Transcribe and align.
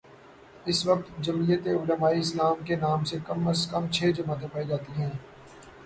اس 0.65 0.79
وقت 0.87 1.11
جمعیت 1.19 1.67
علمائے 1.67 2.19
اسلام 2.19 2.65
کے 2.65 2.75
نام 2.75 3.03
سے 3.03 3.17
کم 3.27 3.47
از 3.47 3.67
کم 3.71 3.87
چھ 3.91 4.11
جماعتیں 4.17 4.47
پائی 4.53 4.67
جا 4.67 4.77
تی 4.77 5.01
ہیں۔ 5.01 5.11